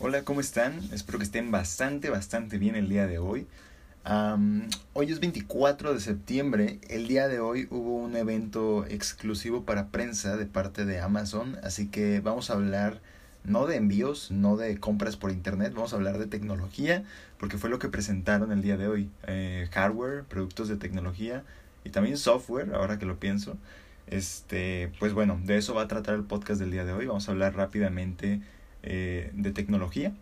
[0.00, 0.78] Hola, ¿cómo están?
[0.92, 3.48] Espero que estén bastante, bastante bien el día de hoy.
[4.92, 6.78] hoy es 24 de septiembre.
[6.88, 11.58] El día de hoy hubo un evento exclusivo para prensa de parte de Amazon.
[11.64, 13.00] Así que vamos a hablar
[13.42, 15.72] no de envíos, no de compras por internet.
[15.74, 17.02] Vamos a hablar de tecnología
[17.40, 19.10] porque fue lo que presentaron el día de hoy.
[19.26, 21.42] Eh, hardware, productos de tecnología
[21.82, 23.56] y también software, ahora que lo pienso.
[24.06, 27.06] Este, pues bueno, de eso va a tratar el podcast del día de hoy.
[27.06, 28.40] Vamos a hablar rápidamente
[28.82, 30.12] eh, de tecnología,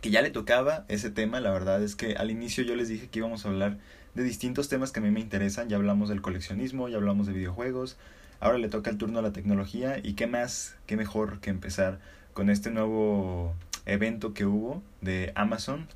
[0.00, 1.40] que ya le tocaba ese tema.
[1.40, 3.78] La verdad es que al inicio yo les dije que íbamos a hablar
[4.14, 5.68] de distintos temas que a mí me interesan.
[5.68, 7.96] Ya hablamos del coleccionismo, ya hablamos de videojuegos.
[8.40, 9.98] Ahora le toca el turno a la tecnología.
[10.02, 12.00] ¿Y qué más, qué mejor que empezar
[12.32, 13.54] con este nuevo
[13.86, 15.86] evento que hubo de Amazon?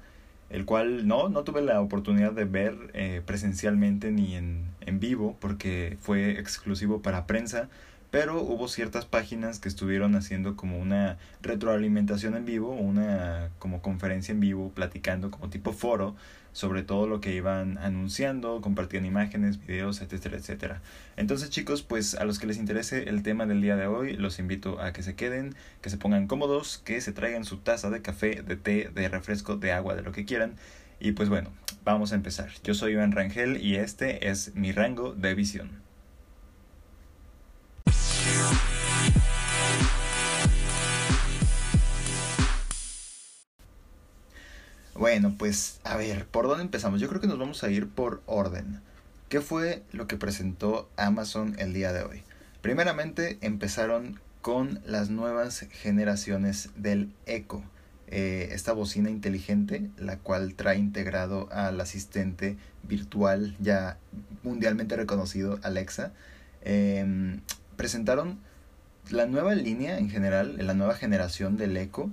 [0.50, 5.36] el cual no, no tuve la oportunidad de ver eh, presencialmente ni en, en vivo
[5.40, 7.68] porque fue exclusivo para prensa,
[8.10, 14.32] pero hubo ciertas páginas que estuvieron haciendo como una retroalimentación en vivo, una como conferencia
[14.32, 16.14] en vivo, platicando como tipo foro
[16.58, 20.82] sobre todo lo que iban anunciando, compartían imágenes, videos, etcétera, etcétera.
[21.16, 24.40] Entonces chicos, pues a los que les interese el tema del día de hoy, los
[24.40, 28.02] invito a que se queden, que se pongan cómodos, que se traigan su taza de
[28.02, 30.54] café, de té, de refresco, de agua, de lo que quieran.
[30.98, 31.50] Y pues bueno,
[31.84, 32.50] vamos a empezar.
[32.64, 35.87] Yo soy Iván Rangel y este es mi rango de visión.
[44.98, 47.00] Bueno, pues a ver, ¿por dónde empezamos?
[47.00, 48.80] Yo creo que nos vamos a ir por orden.
[49.28, 52.24] ¿Qué fue lo que presentó Amazon el día de hoy?
[52.62, 57.62] Primeramente empezaron con las nuevas generaciones del Echo,
[58.08, 63.98] eh, esta bocina inteligente, la cual trae integrado al asistente virtual ya
[64.42, 66.10] mundialmente reconocido Alexa.
[66.62, 67.40] Em,
[67.76, 68.40] presentaron
[69.10, 72.10] la nueva línea en general, la nueva generación del Echo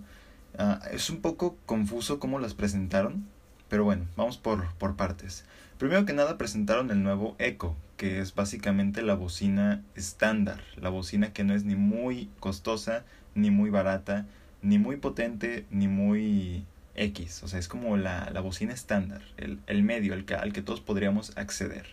[0.58, 3.28] Ah, es un poco confuso cómo las presentaron,
[3.70, 5.46] pero bueno, vamos por, por partes.
[5.78, 11.34] Primero que nada presentaron el nuevo Echo, que es básicamente la bocina estándar, la bocina
[11.34, 14.26] que no es ni muy costosa, ni muy barata,
[14.62, 16.66] ni muy potente, ni muy
[16.96, 20.62] X, o sea, es como la, la bocina estándar, el, el medio que, al que
[20.62, 21.86] todos podríamos acceder.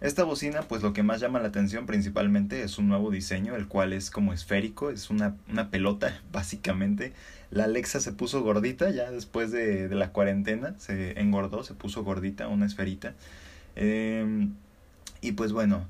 [0.00, 3.66] Esta bocina, pues lo que más llama la atención principalmente es un nuevo diseño, el
[3.66, 7.12] cual es como esférico, es una, una pelota básicamente.
[7.50, 12.04] La Alexa se puso gordita ya después de, de la cuarentena, se engordó, se puso
[12.04, 13.14] gordita, una esferita.
[13.74, 14.54] Em,
[15.20, 15.84] y pues bueno,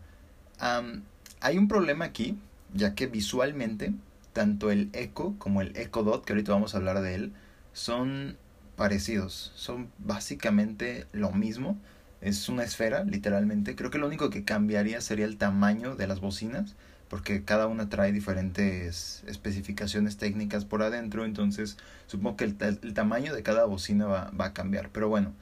[1.40, 2.38] hay un problema aquí,
[2.72, 3.92] ya que visualmente,
[4.32, 7.32] tanto el Echo como el Echo Dot, que ahorita vamos a hablar de él,
[7.74, 8.36] son
[8.76, 11.76] parecidos, son básicamente lo mismo
[12.20, 13.76] es una esfera, literalmente.
[13.76, 16.76] Creo que lo único que cambiaría sería el tamaño de las bocinas,
[17.08, 23.42] porque cada una trae diferentes especificaciones técnicas por adentro, entonces supongo que el, tamaño de
[23.42, 24.90] cada bocina va, va a cambiar.
[24.90, 25.32] Pero bueno,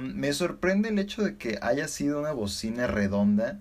[0.00, 3.58] me sorprende el hecho de que haya sido una bocina redonda,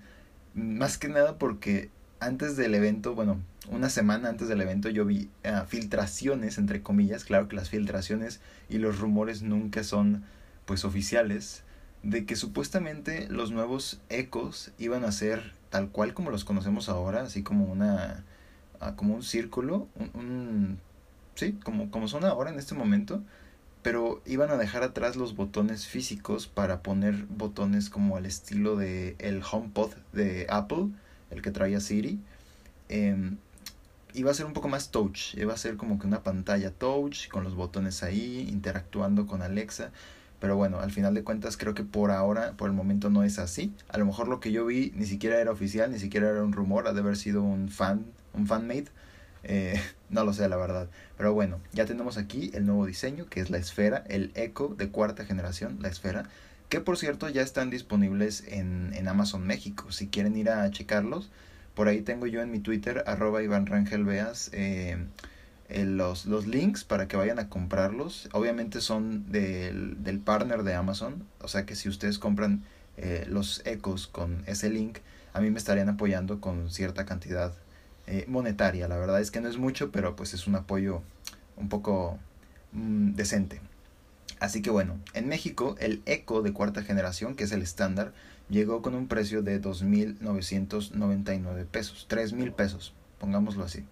[0.54, 5.30] más que nada porque antes del evento, bueno, una semana antes del evento yo vi
[5.44, 10.24] ah, filtraciones, entre comillas, claro que las filtraciones y los rumores nunca son
[10.66, 11.64] pues oficiales,
[12.06, 17.24] de que supuestamente los nuevos ecos iban a ser tal cual como los conocemos ahora,
[17.24, 18.24] así como una
[18.80, 20.80] ah, como un círculo, un,
[21.34, 23.24] sí, como, como son ahora en este momento,
[23.82, 29.16] pero iban a dejar atrás los botones físicos para poner botones como al estilo de
[29.18, 30.90] el HomePod de Apple,
[31.32, 32.20] el que traía Siri.
[32.90, 33.36] Eh,
[34.14, 37.30] iba a ser un poco más touch, iba a ser como que una pantalla touch
[37.30, 39.92] con los botones ahí, interactuando con Alexa.
[40.46, 43.40] Pero bueno, al final de cuentas creo que por ahora, por el momento no es
[43.40, 43.74] así.
[43.90, 46.54] A lo mejor lo que yo vi ni siquiera era oficial, ni siquiera era un
[46.54, 48.86] rumor, ha de haber sido un fan, un fanmade.
[49.44, 50.88] Eh, no lo sé, la verdad.
[51.18, 54.90] Pero bueno, ya tenemos aquí el nuevo diseño, que es la esfera, el Echo de
[54.90, 56.30] cuarta generación, la esfera.
[56.70, 59.92] Que por cierto ya están disponibles en, en Amazon México.
[59.92, 61.32] Si quieren ir a checarlos,
[61.74, 64.96] por ahí tengo yo en mi Twitter, arroba Iván Rangel Veas, eh,
[65.70, 68.30] los, los links para que vayan a comprarlos.
[68.34, 71.26] Obviamente son del, del partner de Amazon.
[71.42, 72.64] O sea que si ustedes compran
[72.98, 75.00] eh, los ecos con ese link,
[75.34, 77.54] a mí me estarían apoyando con cierta cantidad
[78.08, 78.88] eh, monetaria.
[78.88, 81.02] La verdad es que no es mucho, pero pues es un apoyo
[81.58, 82.20] un poco
[82.72, 83.60] mm, decente.
[84.40, 88.14] Así que bueno, en México el Eco de cuarta generación, que es el estándar,
[88.50, 93.84] llegó con un precio de 2.999 pesos, 3.000 pesos, pongámoslo así.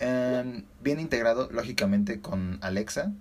[0.00, 3.12] Em, bien integrado, lógicamente, con Alexa.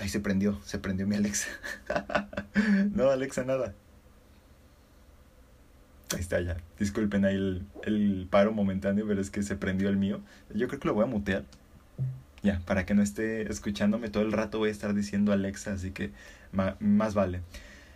[0.00, 1.48] Ahí se prendió, se prendió mi Alexa.
[2.94, 3.74] no, Alexa, nada.
[6.14, 6.56] Ahí está ya.
[6.78, 10.20] Disculpen ahí el, el, paro momentáneo, pero es que se prendió el mío.
[10.54, 11.44] Yo creo que lo voy a mutear.
[12.42, 15.92] Ya, para que no esté escuchándome todo el rato voy a estar diciendo Alexa, así
[15.92, 16.10] que
[16.50, 17.42] más vale.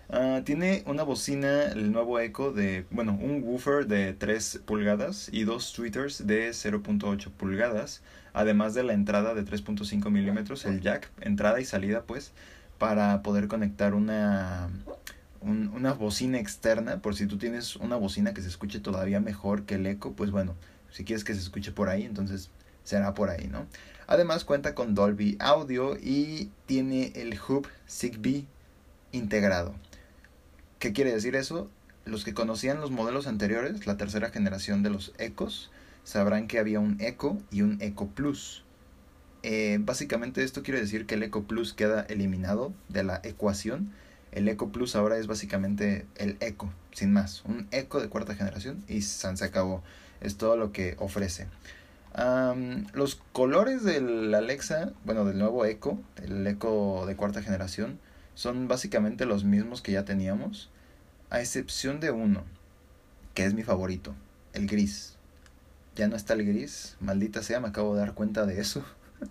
[0.09, 5.43] Uh, tiene una bocina, el nuevo Echo de, bueno, un woofer de 3 pulgadas y
[5.43, 11.61] dos tweeters de 0.8 pulgadas, además de la entrada de 3.5 milímetros, el jack, entrada
[11.61, 12.31] y salida pues,
[12.79, 14.69] para poder conectar una,
[15.41, 19.75] una bocina externa, por si tú tienes una bocina que se escuche todavía mejor que
[19.75, 20.55] el Echo, pues bueno,
[20.93, 22.51] si quieres que se escuche por ahí, entonces
[22.85, 23.67] será por ahí, ¿no?
[24.07, 28.47] Además cuenta con Dolby Audio y tiene el hub Zigbee
[29.11, 29.75] integrado.
[30.79, 31.71] ¿Qué quiere decir eso?
[32.05, 35.71] Los que conocían los modelos anteriores, la tercera generación de los Ecos,
[36.05, 38.63] sabrán que había un Eco y un Eco Plus.
[39.43, 43.93] Eh, básicamente esto quiere decir que el Eco Plus queda eliminado de la ecuación.
[44.33, 47.43] El Eco Plus ahora es básicamente el Eco, sin más.
[47.47, 49.83] Un Eco de cuarta generación y se acabó.
[50.21, 51.47] Es todo lo que ofrece.
[52.93, 57.99] los colores del Alexa, bueno, del nuevo Echo, el Echo de cuarta generación,
[58.37, 60.71] son básicamente los mismos que ya teníamos,
[61.31, 62.45] a excepción de uno,
[63.35, 64.15] que es mi favorito,
[64.53, 65.17] el gris.
[65.97, 68.85] Ya no está el gris, maldita sea, me acabo de dar cuenta de eso.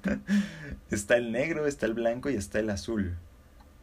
[0.89, 3.15] está el negro, está el blanco y está el azul.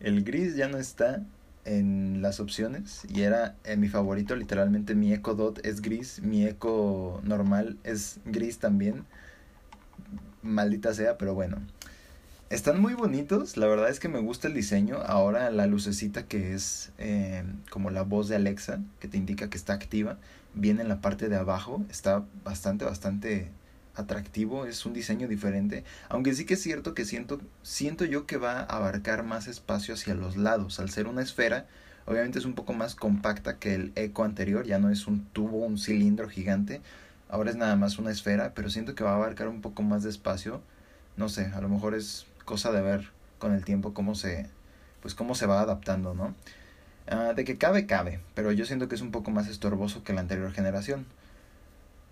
[0.01, 1.23] El gris ya no está
[1.65, 6.45] en las opciones y era en mi favorito, literalmente mi Echo Dot es gris, mi
[6.45, 9.05] Echo normal es gris también.
[10.43, 11.59] Maldita sea, pero bueno.
[12.53, 14.99] Están muy bonitos, la verdad es que me gusta el diseño.
[14.99, 19.57] Ahora la lucecita que es eh, como la voz de Alexa, que te indica que
[19.57, 20.19] está activa,
[20.53, 21.83] viene en la parte de abajo.
[21.89, 23.49] Está bastante, bastante
[23.95, 25.85] atractivo, es un diseño diferente.
[26.11, 29.95] Aunque sí que es cierto que siento, siento yo que va a abarcar más espacio
[29.95, 30.79] hacia los lados.
[30.79, 31.65] Al ser una esfera,
[32.05, 35.65] obviamente es un poco más compacta que el Eco anterior, ya no es un tubo,
[35.65, 36.83] un cilindro gigante.
[37.31, 40.03] Ahora es nada más una esfera, pero siento que va a abarcar un poco más
[40.03, 40.61] de espacio.
[41.17, 44.49] No sé, a lo mejor es cosa de ver con el tiempo cómo se,
[45.01, 46.35] pues cómo se va adaptando, ¿no?
[47.09, 50.13] Ah, de que cabe, cabe, pero yo siento que es un poco más estorboso que
[50.13, 51.07] la anterior generación.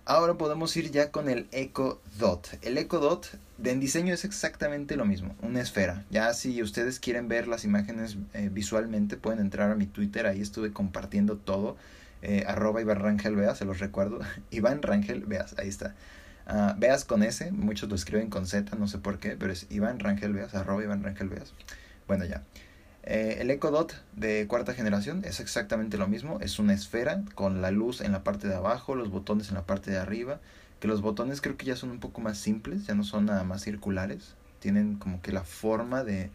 [0.05, 2.59] Ahora podemos ir ya con el Echo Dot.
[2.63, 6.05] El Echo Dot de en diseño es exactamente lo mismo, una esfera.
[6.11, 10.41] Ya si ustedes quieren ver las imágenes eh, visualmente pueden entrar a mi Twitter, ahí
[10.41, 11.77] estuve compartiendo todo.
[12.23, 14.19] Eh, arroba Iván Rangel, veas, se los recuerdo.
[14.51, 15.95] Iván Rangel, veas, ahí está.
[16.79, 20.01] Veas con S, muchos lo escriben con Z, no sé por qué, pero es Iván
[20.01, 21.53] Rangel Veas, arroba Iván Rangel Veas.
[22.09, 22.43] Bueno, ya.
[23.03, 27.63] Eh, el Echo Dot de cuarta generación es exactamente lo mismo, es una esfera con
[27.63, 30.41] la luz en la parte de abajo, los botones en la parte de arriba,
[30.81, 33.45] que los botones creo que ya son un poco más simples, ya no son nada
[33.45, 36.31] más circulares, tienen como que la forma de...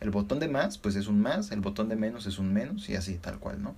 [0.00, 2.88] El botón de más, pues es un más, el botón de menos es un menos
[2.88, 3.74] y así tal cual, ¿no?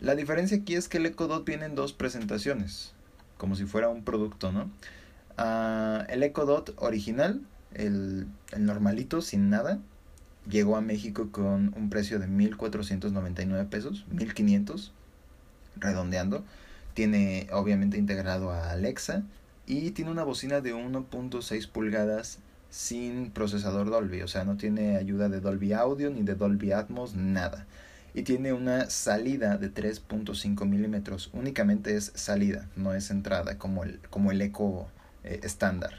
[0.00, 2.92] La diferencia aquí es que el Echo Dot viene en dos presentaciones,
[3.38, 4.70] como si fuera un producto, ¿no?
[5.38, 7.40] Ah, el Echo Dot original,
[7.72, 9.78] el, el, normalito, sin nada,
[10.50, 14.90] llegó a México con un precio de 1.499 pesos, 1.500,
[15.76, 16.44] redondeando.
[16.94, 19.22] Tiene obviamente integrado a Alexa
[19.66, 25.28] y tiene una bocina de 1.6 pulgadas sin procesador Dolby, o sea, no tiene ayuda
[25.28, 27.66] de Dolby Audio ni de Dolby Atmos, nada
[28.14, 31.30] y tiene una salida de 3.5 milímetros.
[31.32, 34.88] Únicamente es salida, no es entrada como el, como el eco
[35.24, 35.92] eh, estándar.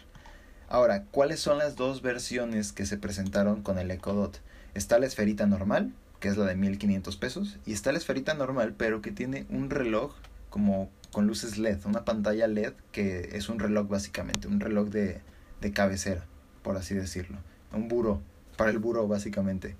[0.68, 4.40] Ahora, ¿cuáles son las dos versiones que se presentaron con el Echo Dot?
[4.76, 8.76] Está la esferita normal, que es la de 1500 pesos, y está la esferita normal,
[8.78, 10.14] pero que tiene un reloj
[10.50, 15.22] como con luces LED, una pantalla LED que es un reloj básicamente, un reloj de,
[15.62, 16.26] de cabecera,
[16.62, 17.38] por así decirlo,
[17.74, 18.22] un buró,
[18.58, 19.76] para el buró básicamente.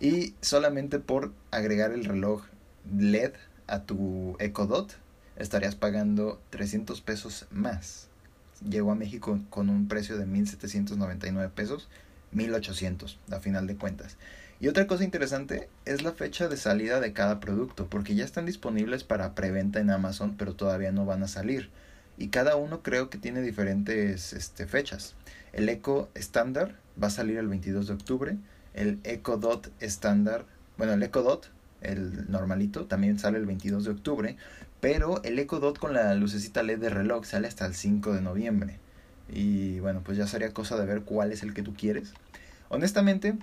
[0.00, 2.44] Y solamente por agregar el reloj
[2.96, 3.32] LED
[3.66, 4.96] a tu Echo Dot
[5.36, 8.08] estarías pagando 300 pesos más.
[8.68, 11.88] Llegó a México con un precio de 1.799 pesos,
[12.34, 14.16] 1.800 a final de cuentas.
[14.60, 18.46] Y otra cosa interesante es la fecha de salida de cada producto, porque ya están
[18.46, 21.70] disponibles para preventa en Amazon, pero todavía no van a salir.
[22.16, 25.14] Y cada uno creo que tiene diferentes este, fechas.
[25.52, 28.36] El Echo estándar va a salir el 22 de octubre,
[28.78, 33.90] el Echo Dot estándar, bueno, el Echo Dot, el normalito, también sale el 22 de
[33.90, 34.36] octubre,
[34.80, 38.22] pero el Echo Dot con la lucecita LED de reloj sale hasta el 5 de
[38.22, 38.78] noviembre.
[39.28, 42.14] Y bueno, pues ya sería cosa de ver cuál es el que tú quieres.
[42.68, 43.36] Honestamente,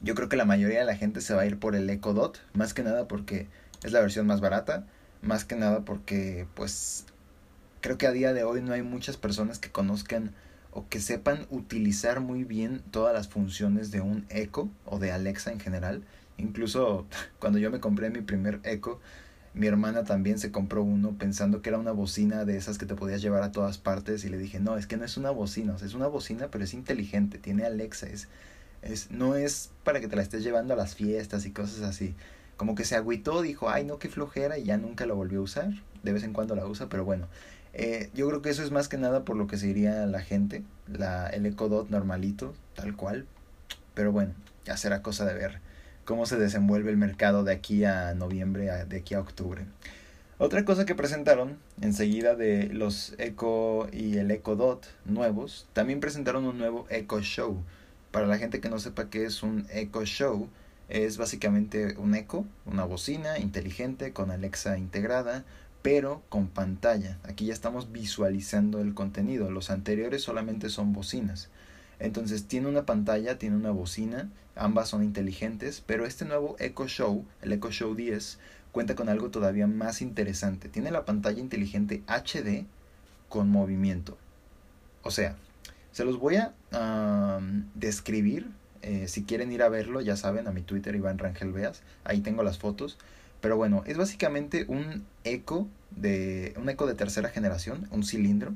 [0.00, 2.12] yo creo que la mayoría de la gente se va a ir por el Echo
[2.12, 3.48] Dot, más que nada porque
[3.82, 4.86] es la versión más barata,
[5.22, 7.06] más que nada porque pues
[7.80, 10.32] creo que a día de hoy no hay muchas personas que conozcan
[10.72, 15.52] o que sepan utilizar muy bien todas las funciones de un Echo o de Alexa
[15.52, 16.02] en general.
[16.38, 17.06] Incluso
[17.38, 19.00] cuando yo me compré mi primer Echo,
[19.54, 22.94] Mi hermana también se compró uno pensando que era una bocina de esas que te
[22.94, 25.76] podías llevar a todas partes y le dije, no, es que no es una bocina,
[25.84, 28.28] es una bocina pero es inteligente, tiene Alexa, es,
[28.82, 32.14] es, no es para que te la estés llevando a las fiestas y cosas así.
[32.56, 35.42] Como que se agüitó, dijo, ay no, qué flojera y ya nunca lo volvió a
[35.42, 35.70] usar.
[36.02, 37.28] De vez en cuando la usa, pero bueno.
[37.74, 40.20] Eh, yo creo que eso es más que nada por lo que se diría la
[40.20, 43.26] gente, la, el Echo Dot normalito, tal cual.
[43.94, 45.60] Pero bueno, ya será cosa de ver
[46.04, 49.64] cómo se desenvuelve el mercado de aquí a noviembre, de aquí a octubre.
[50.38, 56.44] Otra cosa que presentaron enseguida de los Echo y el Echo Dot nuevos, también presentaron
[56.46, 57.62] un nuevo Echo Show.
[58.10, 60.48] Para la gente que no sepa qué es un Echo Show,
[60.88, 65.44] es básicamente un Echo, una bocina inteligente con Alexa integrada,
[65.82, 67.18] pero con pantalla.
[67.24, 69.50] Aquí ya estamos visualizando el contenido.
[69.50, 71.50] Los anteriores solamente son bocinas.
[71.98, 77.24] Entonces tiene una pantalla, tiene una bocina, ambas son inteligentes, pero este nuevo Echo Show,
[77.42, 78.38] el Echo Show 10,
[78.72, 80.68] cuenta con algo todavía más interesante.
[80.68, 82.66] Tiene la pantalla inteligente HD
[83.28, 84.18] con movimiento.
[85.02, 85.36] O sea,
[85.92, 86.54] se los voy a
[87.74, 88.50] describir.
[88.82, 91.82] Eh, si quieren ir a verlo, ya saben, a mi Twitter, Iván Rangel Veas.
[92.02, 92.98] Ahí tengo las fotos.
[93.42, 96.54] Pero bueno, es básicamente un eco de.
[96.56, 98.54] un eco de tercera generación, un cilindro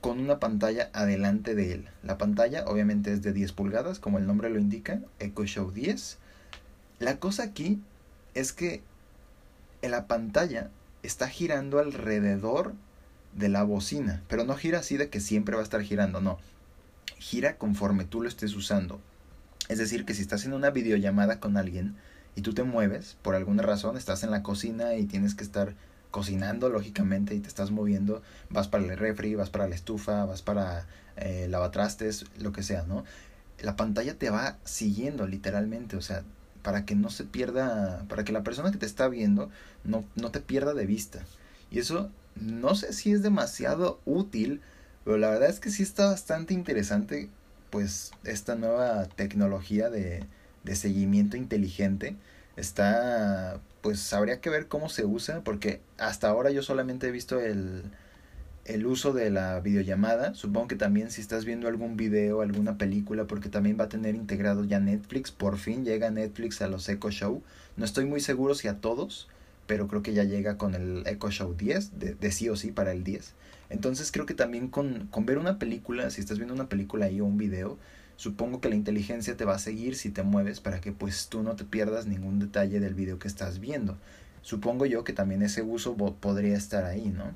[0.00, 1.88] con una pantalla adelante de él.
[2.02, 6.18] La pantalla obviamente es de 10 pulgadas, como el nombre lo indica, Echo Show 10.
[7.00, 7.80] La cosa aquí
[8.34, 8.82] es que
[9.82, 10.70] en la pantalla
[11.02, 12.74] está girando alrededor
[13.34, 16.38] de la bocina, pero no gira así de que siempre va a estar girando, no.
[17.18, 19.00] Gira conforme tú lo estés usando.
[19.68, 21.96] Es decir, que si estás en una videollamada con alguien
[22.38, 25.74] y tú te mueves, por alguna razón, estás en la cocina y tienes que estar
[26.12, 30.40] cocinando, lógicamente, y te estás moviendo, vas para el refri, vas para la estufa, vas
[30.40, 33.04] para eh, lavatrastes, lo que sea, ¿no?
[33.60, 36.22] La pantalla te va siguiendo literalmente, o sea,
[36.62, 39.50] para que no se pierda, para que la persona que te está viendo
[39.82, 41.24] no, no te pierda de vista.
[41.72, 44.60] Y eso no sé si es demasiado útil,
[45.02, 47.30] pero la verdad es que sí está bastante interesante,
[47.70, 50.24] pues, esta nueva tecnología de,
[50.68, 52.14] de seguimiento inteligente.
[52.56, 57.40] Está pues habría que ver cómo se usa, porque hasta ahora yo solamente he visto
[57.40, 57.84] el,
[58.64, 60.34] el uso de la videollamada.
[60.34, 64.14] Supongo que también si estás viendo algún video, alguna película, porque también va a tener
[64.14, 65.30] integrado ya Netflix.
[65.30, 67.42] Por fin llega Netflix a los Echo Show.
[67.76, 69.28] No estoy muy seguro si a todos,
[69.66, 72.72] pero creo que ya llega con el Echo Show 10, de, de sí o sí
[72.72, 73.34] para el 10.
[73.70, 77.20] Entonces creo que también con, con ver una película, si estás viendo una película ahí
[77.20, 77.78] o un video,
[78.18, 81.44] supongo que la inteligencia te va a seguir si te mueves para que pues tú
[81.44, 83.96] no te pierdas ningún detalle del video que estás viendo.
[84.42, 87.34] Supongo yo que también ese uso podría estar ahí, ¿no?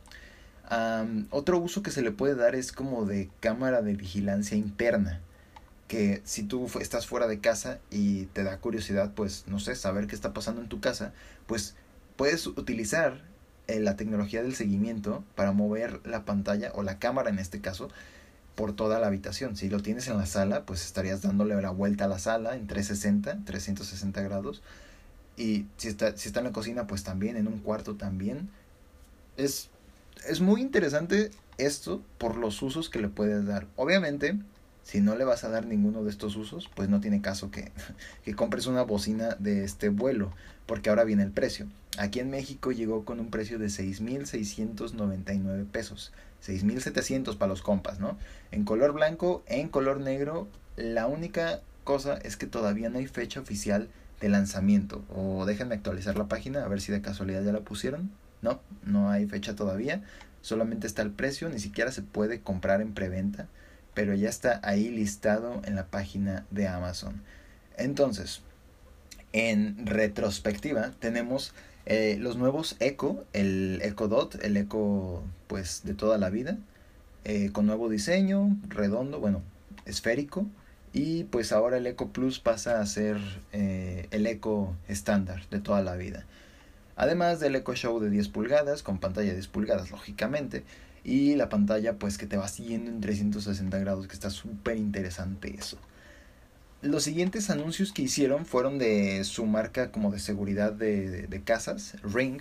[1.30, 5.20] otro uso que se le puede dar es como de cámara de vigilancia interna.
[5.86, 10.06] Que si tú estás fuera de casa y te da curiosidad, pues no sé, saber
[10.06, 11.12] qué está pasando en tu casa,
[11.46, 11.76] pues
[12.16, 13.20] puedes utilizar
[13.68, 17.88] eh, la tecnología del seguimiento para mover la pantalla o la cámara en este caso
[18.54, 19.56] por toda la habitación.
[19.56, 22.66] Si lo tienes en la sala, pues estarías dándole la vuelta a la sala en
[22.66, 24.62] 360, 360 grados.
[25.36, 28.50] Y si está, si está en la cocina, pues también, en un cuarto también.
[29.36, 29.70] Es,
[30.28, 33.66] es muy interesante esto por los usos que le puedes dar.
[33.76, 34.38] Obviamente,
[34.82, 37.72] si no le vas a dar ninguno de estos usos, pues no tiene caso que,
[38.24, 40.32] que compres una bocina de este vuelo,
[40.66, 41.66] porque ahora viene el precio.
[41.98, 46.12] Aquí en México llegó con un precio de 6.699 pesos.
[46.42, 48.18] 6700 para los compas, ¿no?
[48.50, 53.40] En color blanco, en color negro, la única cosa es que todavía no hay fecha
[53.40, 53.88] oficial
[54.20, 55.02] de lanzamiento.
[55.14, 58.10] O déjenme actualizar la página a ver si de casualidad ya la pusieron.
[58.42, 60.02] No, no hay fecha todavía.
[60.42, 63.46] Solamente está el precio, ni siquiera se puede comprar en preventa,
[63.94, 67.22] pero ya está ahí listado en la página de Amazon.
[67.76, 68.42] Entonces,
[69.32, 71.54] en retrospectiva, tenemos
[71.86, 76.58] eh, los nuevos Echo, el Echo Dot, el Echo pues de toda la vida,
[77.24, 79.42] eh, con nuevo diseño, redondo, bueno,
[79.84, 80.46] esférico,
[80.92, 83.18] y pues ahora el Echo Plus pasa a ser
[83.52, 86.24] eh, el Echo estándar de toda la vida.
[86.96, 90.64] Además del Echo Show de 10 pulgadas, con pantalla de 10 pulgadas lógicamente,
[91.04, 95.54] y la pantalla pues que te va siguiendo en 360 grados, que está súper interesante
[95.58, 95.78] eso
[96.82, 101.96] los siguientes anuncios que hicieron fueron de su marca como de seguridad de, de, casas,
[102.02, 102.40] Ring.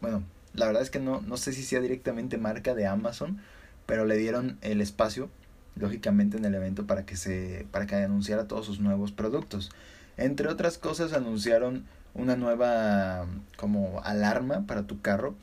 [0.00, 0.22] Bueno,
[0.54, 3.38] la verdad es que no, no sé si sea directamente marca de Amazon,
[3.84, 5.28] pero le dieron el espacio,
[5.76, 7.66] lógicamente, en el evento para que se.
[7.70, 9.70] para que anunciara todos sus nuevos productos.
[10.16, 15.34] Entre otras cosas, anunciaron una nueva como alarma para tu carro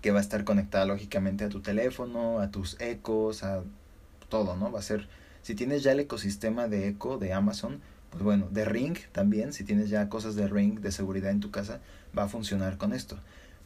[0.00, 3.62] que va a estar conectada lógicamente a tu teléfono, a tus ecos, a
[4.28, 4.72] todo, ¿no?
[4.72, 5.06] Va a ser
[5.42, 7.80] si tienes ya el ecosistema de Echo de Amazon,
[8.10, 11.50] pues bueno, de Ring también, si tienes ya cosas de Ring de seguridad en tu
[11.50, 11.80] casa,
[12.16, 13.18] va a funcionar con esto.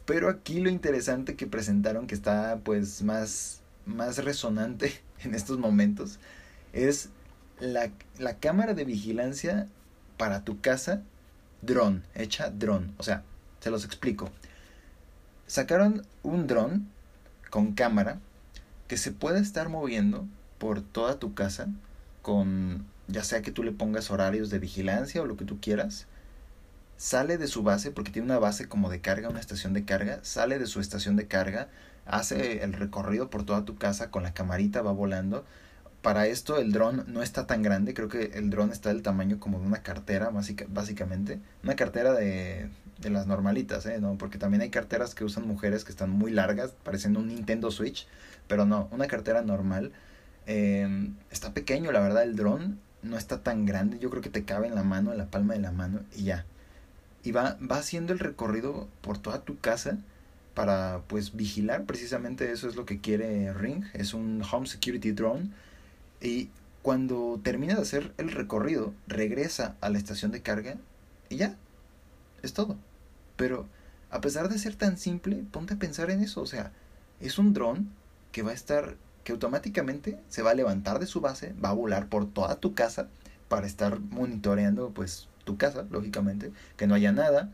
[0.05, 4.93] Pero aquí lo interesante que presentaron, que está pues más, más resonante
[5.23, 6.19] en estos momentos,
[6.73, 7.09] es
[7.59, 9.67] la, la cámara de vigilancia
[10.17, 11.03] para tu casa
[11.61, 12.93] dron, hecha dron.
[12.97, 13.23] O sea,
[13.59, 14.29] se los explico.
[15.45, 16.87] Sacaron un dron
[17.49, 18.19] con cámara
[18.87, 20.25] que se puede estar moviendo
[20.57, 21.67] por toda tu casa
[22.21, 26.07] con ya sea que tú le pongas horarios de vigilancia o lo que tú quieras.
[26.97, 30.19] Sale de su base porque tiene una base como de carga, una estación de carga,
[30.23, 31.69] sale de su estación de carga,
[32.05, 35.45] hace el recorrido por toda tu casa con la camarita va volando
[36.01, 39.39] para esto el dron no está tan grande, creo que el dron está del tamaño
[39.39, 40.31] como de una cartera,
[40.69, 41.39] básicamente.
[41.63, 43.99] Una cartera de, de las normalitas, ¿eh?
[43.99, 44.17] ¿no?
[44.17, 48.07] Porque también hay carteras que usan mujeres que están muy largas, pareciendo un Nintendo Switch,
[48.47, 49.91] pero no, una cartera normal.
[50.47, 54.45] Em, está pequeño, la verdad, el dron no está tan grande, yo creo que te
[54.45, 56.45] cabe en la mano, en la palma de la mano y ya.
[57.23, 59.99] Y va, va haciendo el recorrido por toda tu casa
[60.55, 65.51] para pues vigilar, precisamente eso es lo que quiere Ring, es un Home Security Drone
[66.21, 66.49] y
[66.87, 70.77] cuando termina de hacer el recorrido, regresa a la estación de carga
[71.27, 71.57] y ya.
[72.41, 72.77] Es todo.
[73.35, 73.67] Pero
[74.09, 76.41] a pesar de ser tan simple, ponte a pensar en eso.
[76.41, 76.71] O sea,
[77.19, 77.89] es un dron
[78.31, 78.95] que va a estar,
[79.27, 82.73] que automáticamente se va a levantar de su base, va a volar por toda tu
[82.75, 83.09] casa
[83.49, 87.51] para estar monitoreando pues tu casa, lógicamente, que no haya nada.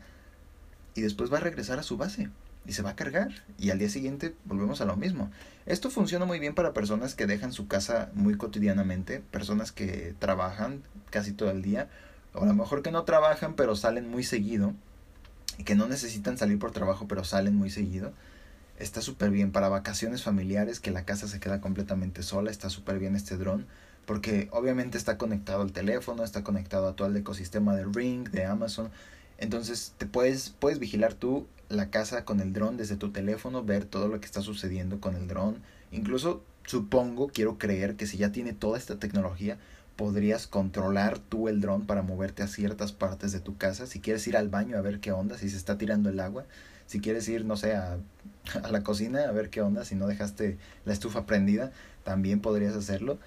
[0.94, 2.30] Y después va a regresar a su base
[2.64, 5.32] y se va a cargar y al día siguiente volvemos a lo mismo.
[5.66, 10.84] Esto funciona muy bien para personas que dejan su casa muy cotidianamente, personas que trabajan
[11.10, 11.88] casi todo el día,
[12.34, 14.74] o a lo mejor que no trabajan pero salen muy seguido
[15.58, 18.12] y que no necesitan salir por trabajo pero salen muy seguido.
[18.78, 22.98] Está súper bien para vacaciones familiares que la casa se queda completamente sola, está súper
[22.98, 23.66] bien este dron
[24.06, 28.44] porque obviamente está conectado al teléfono, está conectado a todo el ecosistema de Ring, de
[28.44, 28.90] Amazon.
[29.38, 33.84] Entonces te puedes, puedes vigilar tú la casa con el dron desde tu teléfono, ver
[33.84, 35.62] todo lo que está sucediendo con el dron.
[35.90, 39.58] Incluso supongo, quiero creer que si ya tiene toda esta tecnología,
[39.96, 43.86] podrías controlar tú el dron para moverte a ciertas partes de tu casa.
[43.86, 46.44] Si quieres ir al baño a ver qué onda, si se está tirando el agua.
[46.86, 47.98] Si quieres ir, no sé, a,
[48.62, 52.74] a la cocina a ver qué onda, si no dejaste la estufa prendida, también podrías
[52.74, 53.18] hacerlo.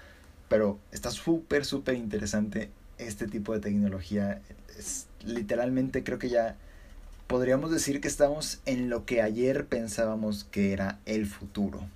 [0.48, 4.40] Pero está súper, súper interesante este tipo de tecnología.
[4.78, 6.56] Es, literalmente creo que ya
[7.26, 11.86] podríamos decir que estamos en lo que ayer pensábamos que era el futuro.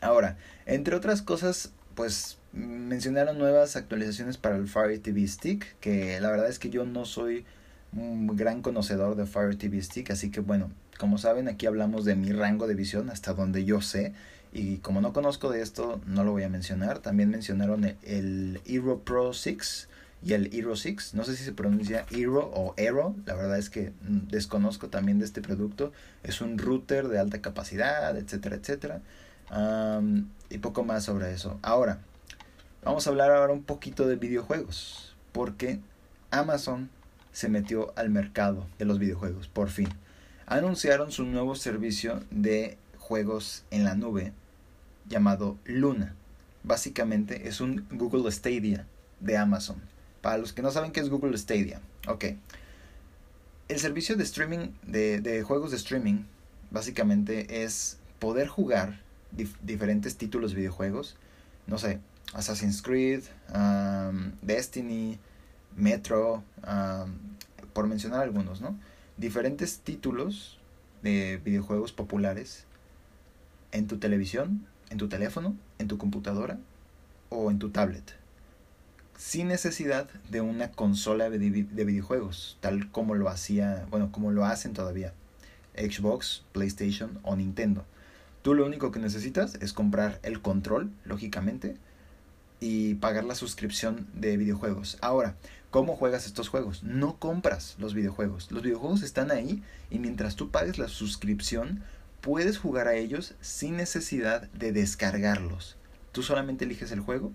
[0.00, 6.30] Ahora, entre otras cosas, pues mencionaron nuevas actualizaciones para el Fire TV Stick, que la
[6.30, 7.44] verdad es que yo no soy
[7.92, 12.14] un gran conocedor de Fire TV Stick, así que bueno, como saben, aquí hablamos de
[12.14, 14.12] mi rango de visión hasta donde yo sé.
[14.52, 16.98] Y como no conozco de esto, no lo voy a mencionar.
[16.98, 19.88] También mencionaron el, el Hero Pro 6,
[20.22, 21.14] y el Hero 6.
[21.14, 23.14] No sé si se pronuncia Hero o Aero.
[23.24, 25.90] La verdad es que mm, desconozco también de este producto.
[26.22, 29.00] Es un router de alta capacidad, etcétera, etcétera.
[30.50, 31.58] y poco más sobre eso.
[31.62, 32.00] Ahora,
[32.84, 35.16] vamos a hablar ahora un poquito de videojuegos.
[35.32, 35.80] Porque
[36.30, 36.90] Amazon
[37.32, 39.88] se metió al mercado de los videojuegos, por fin.
[40.50, 44.32] Anunciaron su nuevo servicio de juegos en la nube
[45.08, 46.16] llamado Luna.
[46.64, 48.84] Básicamente es un Google Stadia
[49.20, 49.80] de Amazon.
[50.20, 51.80] Para los que no saben qué es Google Stadia.
[52.08, 52.24] Ok.
[53.68, 56.24] El servicio de streaming, de, juegos de streaming,
[56.72, 58.98] básicamente es poder jugar
[59.62, 61.16] diferentes títulos de videojuegos.
[61.68, 62.00] No sé,
[62.34, 63.22] Assassin's Creed,
[64.42, 65.16] Destiny,
[65.76, 66.42] Metro,
[67.72, 68.76] por mencionar algunos, ¿no?
[69.20, 70.58] Diferentes títulos
[71.02, 72.64] de videojuegos populares
[73.70, 76.58] en tu televisión, en tu teléfono, en tu computadora
[77.28, 78.20] o en tu tablet
[79.20, 84.72] sin necesidad de una consola de, videojuegos, tal como lo hacía, bueno, como lo hacen
[84.72, 85.12] todavía
[85.76, 87.84] Xbox, PlayStation o Nintendo.
[88.40, 91.76] Tú lo único que necesitas es comprar el control, lógicamente,
[92.60, 94.96] y pagar la suscripción de videojuegos.
[95.02, 95.36] Ahora,
[95.70, 96.82] ¿cómo juegas estos juegos?
[96.82, 98.50] No compras los videojuegos.
[98.50, 101.82] Los videojuegos están ahí y mientras tú pagues la suscripción,
[102.20, 105.76] puedes jugar a ellos sin necesidad de descargarlos.
[106.12, 107.32] Tú solamente eliges el juego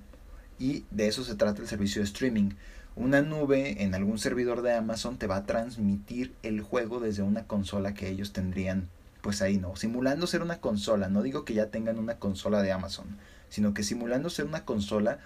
[0.59, 2.51] y de eso se trata el servicio de streaming.
[2.95, 7.45] Una nube en algún servidor de Amazon te va a transmitir el juego desde una
[7.45, 8.89] consola que ellos tendrían
[9.21, 9.75] pues ahí, ¿no?
[9.75, 13.07] Simulando ser una consola, no digo que ya tengan una consola de Amazon,
[13.49, 15.17] sino que simulando ser una consola,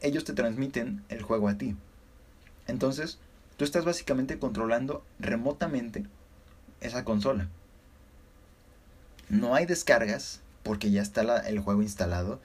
[0.00, 1.76] ellos te transmiten el juego a ti.
[2.70, 3.18] Entonces,
[3.56, 6.06] tú estás básicamente controlando remotamente
[6.80, 7.48] esa consola.
[9.28, 12.40] No hay descargas porque ya está el juego instalado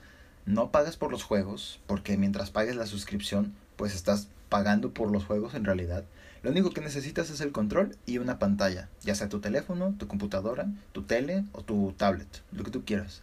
[0.46, 5.24] no pagas por los juegos, porque mientras pagues la suscripción, pues estás pagando por los
[5.24, 6.04] juegos en realidad.
[6.44, 10.06] Lo único que necesitas es el control y una pantalla, ya sea tu teléfono, tu
[10.06, 13.22] computadora, tu tele o tu tablet, lo que tú quieras.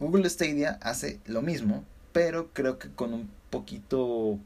[0.00, 4.40] Google Stadia hace lo mismo, pero creo que con un poquito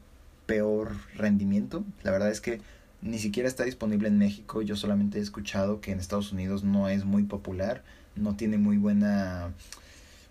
[0.47, 1.85] peor rendimiento.
[2.01, 2.59] La verdad es que
[3.01, 4.63] ni siquiera está disponible en México.
[4.63, 7.83] Yo solamente he escuchado que en Estados Unidos no es muy popular,
[8.15, 9.53] no tiene muy buena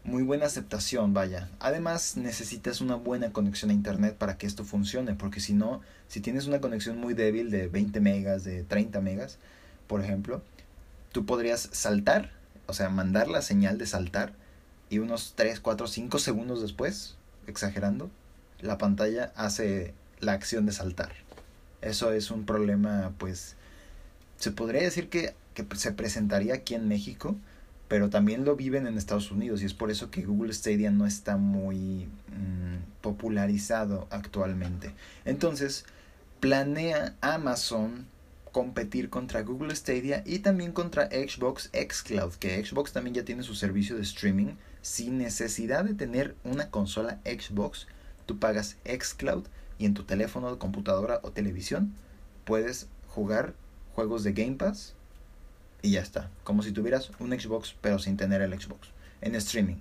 [0.07, 1.49] muy buena aceptación, vaya.
[1.59, 6.21] Además, necesitas una buena conexión a internet para que esto funcione, porque si no, si
[6.21, 9.39] tienes una conexión muy débil de 20 megas, de 30 megas,
[9.89, 10.43] por ejemplo,
[11.11, 12.31] tú podrías saltar,
[12.67, 14.33] o sea, mandar la señal de saltar
[14.91, 17.17] y unos 3, 4, 5 segundos después,
[17.49, 18.09] exagerando,
[18.61, 21.13] la pantalla hace la acción de saltar.
[21.83, 23.57] Eso es un problema, pues,
[24.39, 27.37] se podría decir que, que se presentaría aquí en México,
[27.89, 31.07] pero también lo viven en Estados Unidos y es por eso que Google Stadia no
[31.07, 34.93] está muy mm, popularizado actualmente.
[35.25, 35.85] Entonces,
[36.41, 38.07] planea Amazon
[38.57, 43.55] competir contra Google Stadia y también contra Xbox Xcloud, que Xbox también ya tiene su
[43.55, 47.87] servicio de streaming sin necesidad de tener una consola Xbox.
[48.25, 49.45] Tú pagas Xcloud
[49.79, 51.93] y en tu teléfono, computadora o televisión
[52.45, 53.55] puedes jugar
[53.95, 54.95] juegos de Game Pass
[55.83, 56.31] y ya está.
[56.45, 58.89] Como si tuvieras un Xbox pero sin tener el Xbox
[59.21, 59.77] en streaming.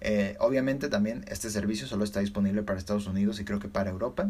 [0.00, 3.90] Eh, obviamente también este servicio solo está disponible para Estados Unidos y creo que para
[3.90, 4.28] Europa.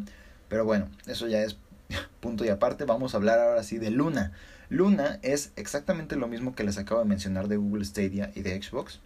[0.49, 1.57] Pero bueno, eso ya es
[2.21, 2.85] punto y aparte.
[2.85, 4.33] Vamos a hablar ahora sí de Luna.
[4.69, 8.61] Luna es exactamente lo mismo que les acabo de mencionar de Google Stadia y de
[8.61, 9.01] Xbox,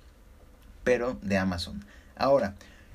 [0.85, 1.85] pero de Amazon.
[2.17, 2.55] Ahora,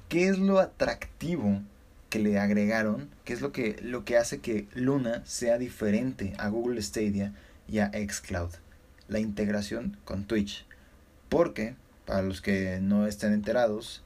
[0.10, 1.62] ¿qué es lo atractivo
[2.10, 3.10] que le agregaron?
[3.24, 7.34] ¿Qué es lo que, lo que hace que Luna sea diferente a Google Stadia
[7.68, 8.52] y a Xcloud?
[9.08, 10.66] la integración con Twitch.
[11.30, 14.04] Porque, para los que no estén enterados,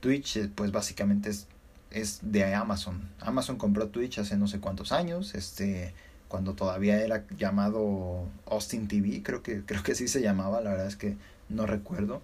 [0.00, 1.46] Twitch eh, pues básicamente es,
[1.90, 3.08] es de Amazon.
[3.20, 5.94] Amazon compró Twitch hace no sé cuántos años, este
[6.28, 10.88] cuando todavía era llamado Austin TV, creo que creo que sí se llamaba, la verdad
[10.88, 11.16] es que
[11.48, 12.20] no recuerdo,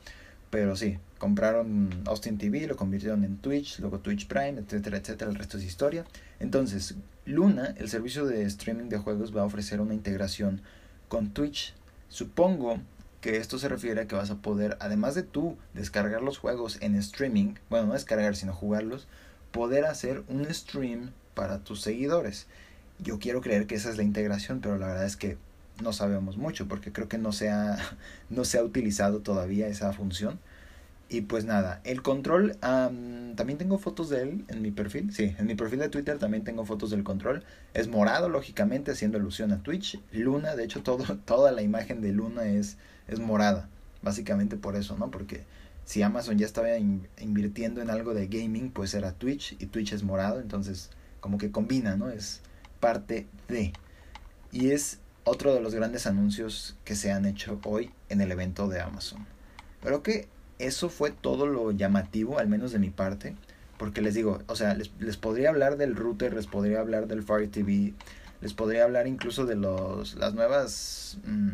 [0.53, 5.37] pero sí, compraron Austin TV, lo convirtieron en Twitch, luego Twitch Prime, etcétera, etcétera, el
[5.37, 6.05] resto es historia.
[6.41, 10.61] Entonces, Luna, el servicio de streaming de juegos va a ofrecer una integración
[11.09, 11.75] con Twitch
[12.13, 12.79] Supongo
[13.23, 16.77] que esto se refiere a que vas a poder, además de tú descargar los juegos
[16.83, 19.09] en streaming, bueno, no descargar, sino jugarlos,
[19.51, 22.49] poder hacer un stream para tus seguidores.
[22.99, 25.39] Yo quiero creer que esa es la integración, pero la verdad es que
[25.81, 27.77] no sabemos mucho porque creo que no se ha,
[28.31, 30.39] no se ha utilizado todavía esa función.
[31.09, 35.13] Y pues nada, el control, también tengo fotos de él en mi perfil.
[35.13, 37.45] Sí, en mi perfil de Twitter también tengo fotos del control.
[37.75, 40.01] Es morado, lógicamente, haciendo alusión a Twitch.
[40.11, 43.69] Luna, de hecho, todo, toda la imagen de Luna es, es morada.
[44.01, 45.11] Básicamente por eso, ¿no?
[45.11, 45.45] Porque
[45.85, 50.05] si Amazon ya estaba invirtiendo en algo de gaming, pues era Twitch y Twitch es
[50.05, 50.41] morado.
[50.41, 50.89] Entonces,
[51.21, 52.09] como que combina, ¿no?
[52.09, 52.41] Es
[52.81, 53.75] parte de.
[54.51, 58.69] Y es otro de los grandes anuncios que se han hecho hoy en el evento
[58.69, 59.27] de Amazon.
[59.83, 63.37] Pero que eso fue todo lo llamativo, al menos de mi parte.
[63.79, 67.51] Porque les digo, o sea, les, podría hablar del router, les podría hablar del Fire
[67.51, 67.95] TV,
[68.41, 71.51] les podría hablar incluso de los, las nuevas mm,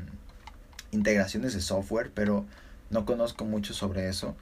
[0.91, 2.45] integraciones de software, pero
[2.91, 4.37] no conozco mucho sobre eso.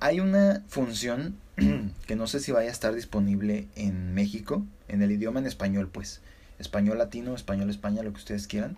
[0.00, 1.36] Hay una función
[2.06, 5.88] que no sé si vaya a estar disponible en México, en el idioma en español,
[5.92, 6.20] pues.
[6.60, 8.76] Español latino, español España, lo que ustedes quieran.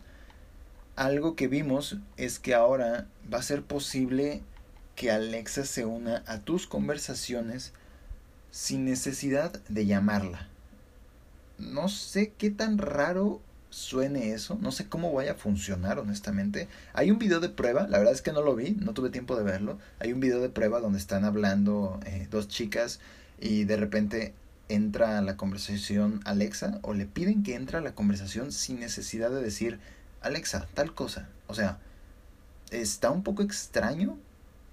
[0.97, 4.43] Algo que vimos es que ahora va a ser posible
[4.95, 7.73] que Alexa se una a tus conversaciones
[8.51, 10.49] sin necesidad de llamarla.
[11.59, 13.41] No sé qué tan raro
[13.71, 16.69] suene eso, no sé cómo vaya a funcionar honestamente.
[16.93, 19.37] Hay un video de prueba, la verdad es que no lo vi, no tuve tiempo
[19.37, 19.79] de verlo.
[19.99, 23.01] Hay un video de prueba donde están hablando eh, dos chicas
[23.41, 24.35] y de repente
[24.75, 29.31] entra a la conversación Alexa o le piden que entre a la conversación sin necesidad
[29.31, 29.79] de decir
[30.21, 31.29] Alexa, tal cosa.
[31.47, 31.79] O sea,
[32.71, 34.19] está un poco extraño,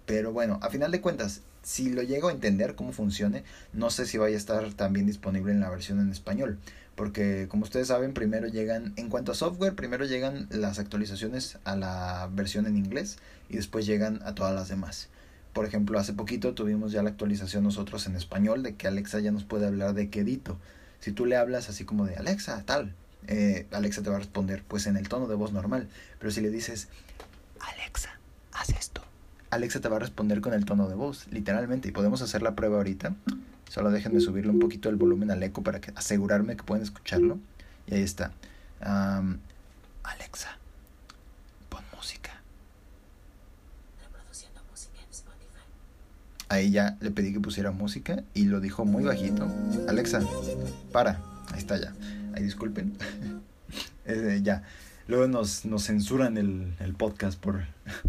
[0.06, 4.06] pero bueno, a final de cuentas, si lo llego a entender cómo funcione, no sé
[4.06, 6.58] si vaya a estar también disponible en la versión en español.
[6.96, 11.76] Porque como ustedes saben, primero llegan, en cuanto a software, primero llegan las actualizaciones a
[11.76, 13.18] la versión en inglés
[13.50, 15.10] y después llegan a todas las demás.
[15.54, 19.32] Por ejemplo, hace poquito tuvimos ya la actualización nosotros en español de que Alexa ya
[19.32, 20.58] nos puede hablar de quedito.
[21.00, 22.94] Si tú le hablas así como de Alexa, tal,
[23.28, 25.88] eh, Alexa te va a responder pues en el tono de voz normal.
[26.20, 26.88] Pero si le dices,
[27.60, 28.20] Alexa,
[28.54, 29.04] haz esto
[29.50, 31.90] Alexa te va a responder con el tono de voz, literalmente.
[31.90, 33.16] Y podemos hacer la prueba ahorita.
[33.68, 37.40] Solo déjenme subirle un poquito el volumen al eco para que, asegurarme que pueden escucharlo.
[37.88, 38.32] Y ahí está.
[40.04, 40.58] Alexa,
[41.70, 42.42] pon música.
[44.04, 45.66] Reproduciendo música en Spotify.
[46.50, 49.48] Ahí ya le pedí que pusiera música y lo dijo muy bajito.
[49.88, 50.22] Alexa,
[50.92, 51.22] para.
[51.52, 51.94] Ahí está ya.
[52.34, 52.94] Ahí disculpen.
[54.42, 54.64] Ya.
[55.08, 57.66] Luego nos, nos censuran el, el podcast por,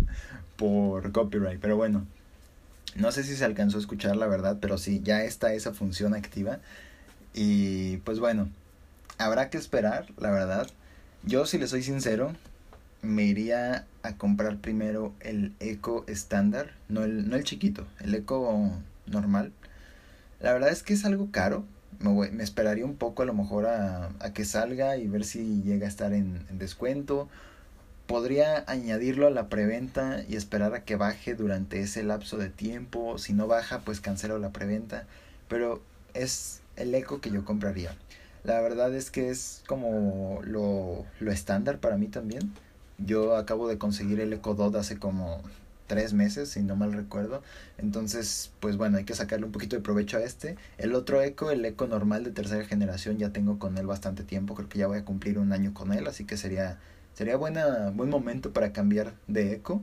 [0.57, 1.61] por copyright.
[1.61, 2.07] Pero bueno.
[2.94, 6.14] No sé si se alcanzó a escuchar la verdad, pero sí, ya está esa función
[6.14, 6.59] activa.
[7.35, 8.48] Y pues bueno,
[9.18, 10.66] habrá que esperar, la verdad.
[11.22, 12.35] Yo, si le soy sincero,
[13.02, 18.72] me iría a comprar primero el Eco estándar, no el, no el chiquito, el Eco
[19.06, 19.52] normal.
[20.40, 21.64] La verdad es que es algo caro.
[21.98, 25.86] Me, esperaría un poco a lo mejor a, a, que salga y ver si llega
[25.86, 27.28] a estar en, en descuento.
[28.06, 33.18] Podría añadirlo a la preventa y esperar a que baje durante ese lapso de tiempo.
[33.18, 35.04] Si no baja, pues cancelo la preventa.
[35.48, 35.82] Pero
[36.14, 37.94] es el eco que yo compraría.
[38.42, 42.52] La verdad es que es como lo, lo estándar para mí también.
[43.04, 45.42] Yo acabo de conseguir el Eco Dot hace como
[45.86, 47.42] tres meses, si no mal recuerdo.
[47.76, 50.56] Entonces, pues bueno, hay que sacarle un poquito de provecho a este.
[50.78, 54.54] El otro Eco, el Eco normal de tercera generación, ya tengo con él bastante tiempo.
[54.54, 56.78] Creo que ya voy a cumplir un año con él, así que sería,
[57.14, 59.82] sería buena, buen momento para cambiar de Eco.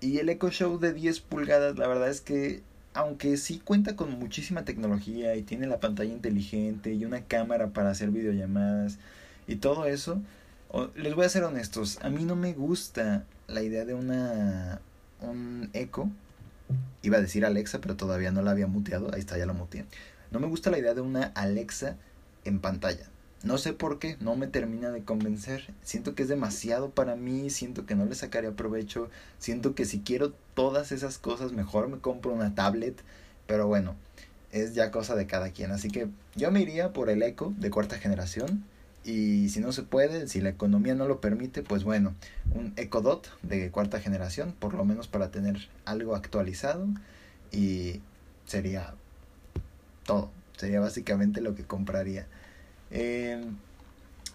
[0.00, 2.62] Y el Echo Show de 10 pulgadas, la verdad es que
[2.94, 7.90] aunque sí cuenta con muchísima tecnología y tiene la pantalla inteligente y una cámara para
[7.90, 8.98] hacer videollamadas
[9.46, 10.20] y todo eso,
[10.94, 14.80] les voy a ser honestos, a mí no me gusta la idea de una
[15.20, 16.10] un eco.
[17.02, 19.84] Iba a decir Alexa, pero todavía no la había muteado, ahí está, ya la muteé.
[20.30, 21.96] No me gusta la idea de una Alexa
[22.44, 23.06] en pantalla.
[23.42, 25.74] No sé por qué, no me termina de convencer.
[25.82, 30.00] Siento que es demasiado para mí, siento que no le sacaría provecho, siento que si
[30.00, 33.02] quiero todas esas cosas, mejor me compro una tablet.
[33.48, 33.96] Pero bueno,
[34.52, 35.72] es ya cosa de cada quien.
[35.72, 38.64] Así que yo me iría por el Echo de cuarta generación.
[39.04, 42.14] Y si no se puede, si la economía no lo permite, pues bueno,
[42.54, 46.86] un Echo Dot de cuarta generación, por lo menos para tener algo actualizado.
[47.50, 48.00] Y
[48.46, 48.94] sería
[50.04, 50.30] todo.
[50.56, 52.26] Sería básicamente lo que compraría.
[52.90, 53.42] Eh,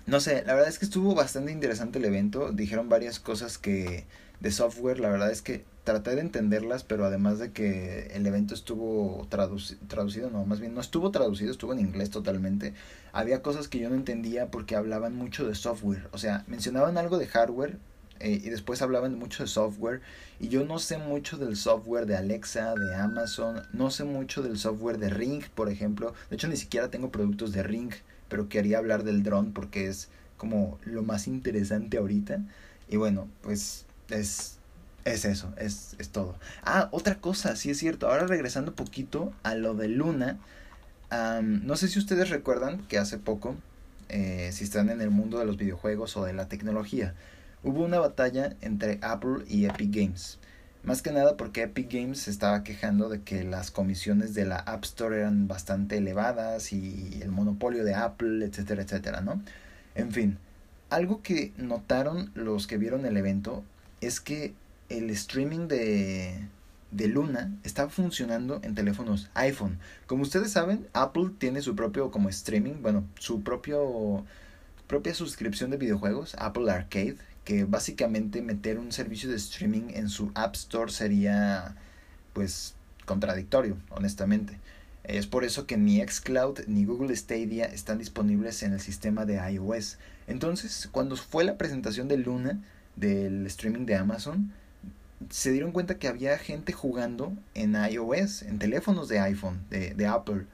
[0.06, 2.52] no sé, la verdad es que estuvo bastante interesante el evento.
[2.52, 4.06] Dijeron varias cosas que
[4.40, 8.54] de software, la verdad es que traté de entenderlas, pero además de que el evento
[8.54, 12.74] estuvo traducido, no, más bien no estuvo traducido, estuvo en inglés totalmente.
[13.14, 16.10] Había cosas que yo no entendía porque hablaban mucho de software.
[16.12, 17.78] O sea, mencionaban algo de hardware,
[18.20, 20.02] eh, y después hablaban mucho de software
[20.40, 24.58] y yo no sé mucho del software de Alexa, de Amazon, no sé mucho del
[24.58, 26.14] software de Ring, por ejemplo.
[26.30, 27.94] De hecho, ni siquiera tengo productos de Ring
[28.30, 32.42] pero quería hablar del dron porque es como lo más interesante ahorita.
[32.90, 34.60] Y bueno, pues es,
[35.08, 36.36] es eso, es, es todo.
[36.64, 38.10] Ah, otra cosa, sí es cierto.
[38.10, 40.38] Ahora regresando un poquito a lo de Luna.
[41.12, 43.56] no sé si ustedes recuerdan que hace poco,
[44.10, 47.14] eh, si están en el mundo de los videojuegos o de la tecnología,
[47.64, 50.40] hubo una batalla entre Apple y Epic Games.
[50.84, 54.58] Más que nada porque Epic Games se estaba quejando de que las comisiones de la
[54.58, 59.42] App Store eran bastante elevadas y el monopolio de Apple, etcétera, etcétera, ¿no?
[59.96, 60.38] En fin,
[60.90, 63.64] algo que notaron los que vieron el evento
[64.00, 64.54] es que
[64.90, 66.40] el streaming de,
[66.92, 69.80] de Luna está funcionando en teléfonos iPhone.
[70.06, 74.26] Como ustedes saben, Apple tiene su propio como streaming, bueno, su propio
[74.88, 80.32] propia suscripción de videojuegos, Apple Arcade, que básicamente meter un servicio de streaming en su
[80.34, 81.76] App Store sería
[82.34, 84.60] pues contradictorio, honestamente.
[85.04, 89.36] Es por eso que ni Xcloud ni Google Stadia están disponibles en el sistema de
[89.52, 89.98] iOS.
[90.28, 92.62] Entonces, cuando fue la presentación de Luna
[92.98, 94.52] del streaming de Amazon,
[95.30, 100.06] se dieron cuenta que había gente jugando en iOS, en teléfonos de iPhone, de, de
[100.08, 100.46] Apple.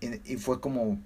[0.00, 0.98] Y, y fue como,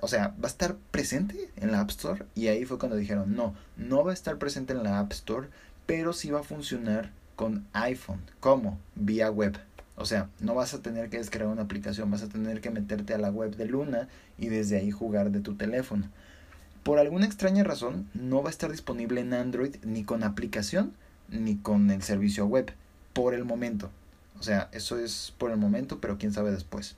[0.00, 2.24] o sea, va a estar presente en la App Store.
[2.34, 5.48] Y ahí fue cuando dijeron, no, no va a estar presente en la App Store,
[5.86, 8.20] pero sí va a funcionar con iPhone.
[8.40, 8.78] ¿Cómo?
[8.94, 9.58] Vía web.
[9.96, 13.14] O sea, no vas a tener que descargar una aplicación, vas a tener que meterte
[13.14, 16.08] a la web de Luna y desde ahí jugar de tu teléfono.
[16.82, 20.92] Por alguna extraña razón, no va a estar disponible en Android ni con aplicación
[21.28, 22.72] ni con el servicio web.
[23.12, 23.90] Por el momento.
[24.38, 26.96] O sea, eso es por el momento, pero quién sabe después.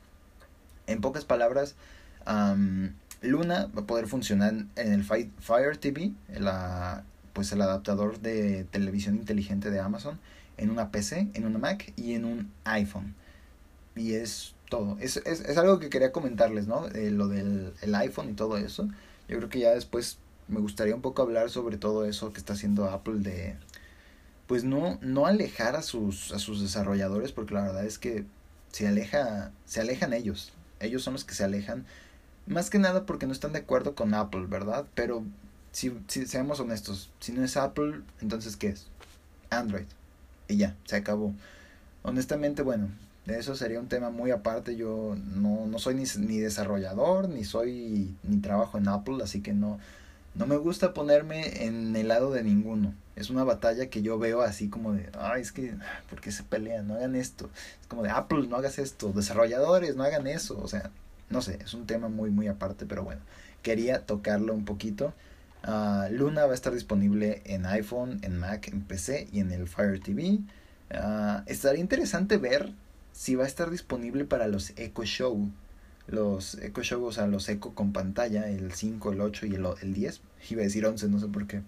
[0.87, 1.77] En pocas palabras,
[3.21, 9.17] Luna va a poder funcionar en el Fire TV, la, pues el adaptador de televisión
[9.17, 10.19] inteligente de Amazon,
[10.57, 13.15] en una PC, en una Mac y en un iPhone.
[13.95, 14.97] Y es todo.
[15.01, 16.87] Es, es, es algo que quería comentarles, ¿no?
[16.89, 18.89] Eh, lo del el iPhone y todo eso.
[19.29, 22.55] Yo creo que ya después me gustaría un poco hablar sobre todo eso que está
[22.55, 23.57] haciendo Apple de
[24.49, 28.25] pues no no alejar a sus a sus desarrolladores porque la verdad es que
[28.73, 31.87] se aleja se alejan ellos ellos son los que se alejan
[32.49, 34.87] más que nada porque no están de acuerdo con Apple, ¿verdad?
[34.95, 35.23] Pero
[35.73, 38.87] si, si seamos honestos, si no es Apple, entonces ¿qué es?
[39.51, 39.87] Android.
[40.49, 41.35] Y ya, se acabó.
[42.03, 42.89] Honestamente, bueno,
[43.27, 44.77] eso sería un tema muy aparte.
[44.77, 49.53] Yo no, no soy ni, ni desarrollador, ni soy, ni trabajo en Apple, así que
[49.53, 49.79] no,
[50.35, 52.95] no me gusta ponerme en el lado de ninguno.
[53.19, 55.75] Es una batalla que yo veo así como de, ay, es que,
[56.09, 56.87] ¿por qué se pelean?
[56.87, 57.51] No hagan esto.
[57.81, 59.13] Es como de, Apple, no hagas esto.
[59.13, 60.59] Desarrolladores, no hagan eso.
[60.63, 60.91] O sea,
[61.29, 63.21] no sé, es un tema muy, muy aparte, pero bueno,
[63.63, 65.13] quería tocarlo un poquito.
[65.65, 69.69] Ah, Luna va a estar disponible en iPhone, en Mac, en PC y en el
[69.69, 70.39] Fire TV.
[70.91, 72.73] Uh, estaría interesante ver
[73.13, 75.51] si va a estar disponible para los Echo Show.
[76.07, 79.67] Los Echo Show, o sea, los Echo con pantalla, el 5, el 8 y el,
[79.83, 80.21] el 10.
[80.51, 81.63] Iba a decir 11, no sé por qué.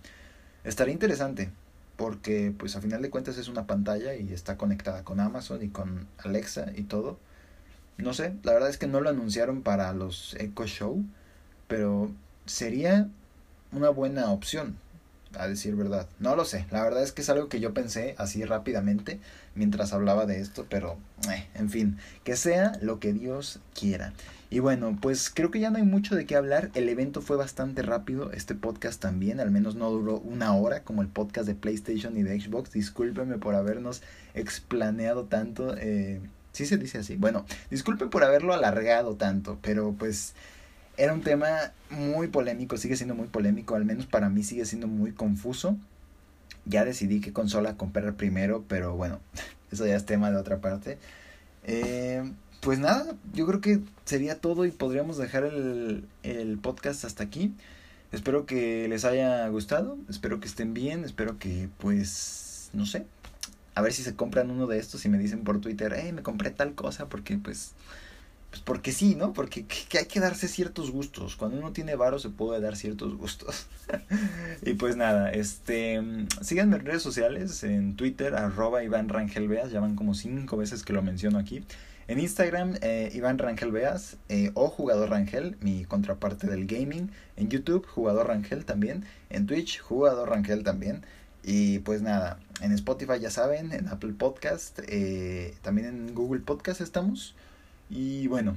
[0.65, 1.51] Estaría interesante
[1.97, 5.69] porque pues a final de cuentas es una pantalla y está conectada con Amazon y
[5.69, 7.19] con Alexa y todo.
[7.99, 11.05] No sé, la verdad es que no lo anunciaron para los Echo Show,
[11.69, 12.11] pero
[12.47, 13.09] sería
[13.73, 14.77] una buena opción
[15.39, 16.07] a decir verdad.
[16.19, 19.21] No lo sé, la verdad es que es algo que yo pensé así rápidamente
[19.55, 20.97] mientras hablaba de esto, pero
[21.31, 24.13] eh, en fin, que sea lo que Dios quiera.
[24.53, 26.71] Y bueno, pues creo que ya no hay mucho de qué hablar.
[26.75, 31.03] El evento fue bastante rápido, este podcast también, al menos no duró una hora como
[31.03, 32.73] el podcast de PlayStation y de Xbox.
[32.73, 34.03] Discúlpenme por habernos
[34.35, 35.77] explaneado tanto.
[35.79, 37.15] Eh, sí se dice así.
[37.15, 40.35] Bueno, disculpen por haberlo alargado tanto, pero pues
[41.01, 44.87] era un tema muy polémico, sigue siendo muy polémico, al menos para mí sigue siendo
[44.87, 45.79] muy confuso.
[46.67, 49.19] Ya decidí qué consola comprar primero, pero bueno,
[49.73, 50.99] eso ya es tema de otra parte.
[51.65, 57.25] Eh, pues nada, yo creo que sería todo y podríamos dejar el, el podcast hasta
[57.25, 57.55] aquí.
[58.13, 63.07] Espero que les haya gustado, espero que estén bien, espero que pues, no sé,
[63.75, 66.23] a ver si se compran uno de estos y me dicen por Twitter, hey, me
[66.23, 67.73] compré tal cosa porque pues
[68.51, 69.33] pues porque sí, ¿no?
[69.33, 71.37] Porque que hay que darse ciertos gustos.
[71.37, 73.67] Cuando uno tiene varo se puede dar ciertos gustos.
[74.63, 76.01] y pues nada, este
[76.41, 80.93] síganme en redes sociales, en Twitter, arroba Iván Rangel ya van como cinco veces que
[80.93, 81.65] lo menciono aquí.
[82.11, 83.73] En Instagram, eh, Iván Rangel
[84.29, 87.09] eh, o Jugador Rangel, mi contraparte del gaming.
[87.37, 89.05] En YouTube, Jugador Rangel también.
[89.29, 91.05] En Twitch, Jugador Rangel también.
[91.45, 96.81] Y pues nada, en Spotify ya saben, en Apple Podcast, eh, también en Google Podcast
[96.81, 97.37] estamos.
[97.91, 98.55] Y bueno,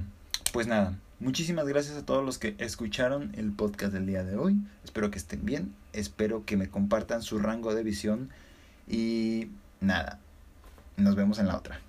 [0.52, 4.56] pues nada, muchísimas gracias a todos los que escucharon el podcast del día de hoy.
[4.84, 8.30] Espero que estén bien, espero que me compartan su rango de visión
[8.86, 9.48] y
[9.80, 10.20] nada,
[10.96, 11.80] nos vemos en la otra.